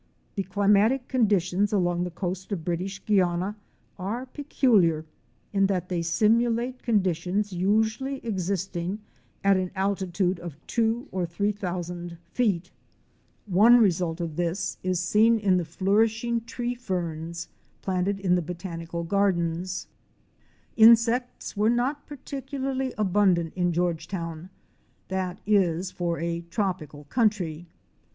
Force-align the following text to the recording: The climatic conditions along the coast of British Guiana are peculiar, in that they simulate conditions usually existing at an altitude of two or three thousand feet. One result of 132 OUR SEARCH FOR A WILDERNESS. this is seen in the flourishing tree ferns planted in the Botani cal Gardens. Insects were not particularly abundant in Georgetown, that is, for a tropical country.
The 0.33 0.41
climatic 0.41 1.07
conditions 1.07 1.71
along 1.71 2.03
the 2.05 2.09
coast 2.09 2.51
of 2.51 2.65
British 2.65 3.05
Guiana 3.05 3.55
are 3.99 4.25
peculiar, 4.25 5.05
in 5.53 5.67
that 5.67 5.89
they 5.89 6.01
simulate 6.01 6.81
conditions 6.81 7.53
usually 7.53 8.15
existing 8.25 8.97
at 9.43 9.57
an 9.57 9.69
altitude 9.75 10.39
of 10.39 10.57
two 10.65 11.07
or 11.11 11.27
three 11.27 11.51
thousand 11.51 12.17
feet. 12.31 12.71
One 13.45 13.77
result 13.77 14.19
of 14.19 14.29
132 14.35 14.89
OUR 14.89 14.95
SEARCH 14.95 15.07
FOR 15.11 15.17
A 15.19 15.21
WILDERNESS. 15.21 15.37
this 15.37 15.37
is 15.37 15.37
seen 15.37 15.37
in 15.51 15.57
the 15.57 15.65
flourishing 15.65 16.41
tree 16.45 16.73
ferns 16.73 17.47
planted 17.83 18.19
in 18.19 18.33
the 18.33 18.41
Botani 18.41 18.89
cal 18.89 19.03
Gardens. 19.03 19.85
Insects 20.75 21.55
were 21.55 21.69
not 21.69 22.07
particularly 22.07 22.91
abundant 22.97 23.53
in 23.53 23.71
Georgetown, 23.71 24.49
that 25.09 25.37
is, 25.45 25.91
for 25.91 26.19
a 26.19 26.41
tropical 26.49 27.03
country. 27.03 27.67